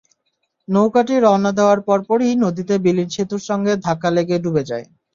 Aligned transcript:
নৌকাটি 0.67 1.15
রওনা 1.17 1.51
দেওয়ার 1.57 1.79
পরপরই 1.87 2.33
নদীতে 2.43 2.75
বিলীন 2.85 3.09
সেতুর 3.15 3.41
সঙ্গে 3.49 3.73
ধাক্কা 3.85 4.09
লেগে 4.15 4.37
ডুবে 4.43 4.63
যায়। 4.69 4.85